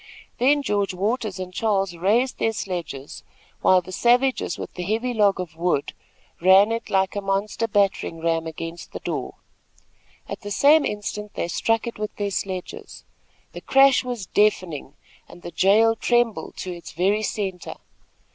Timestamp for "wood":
5.55-5.93